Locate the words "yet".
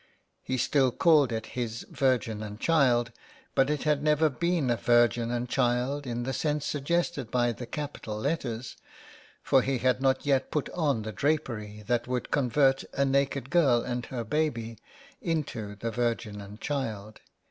10.25-10.49